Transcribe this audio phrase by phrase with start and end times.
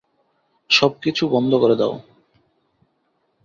[0.69, 1.93] সবকিছু বন্ধ করে দাও।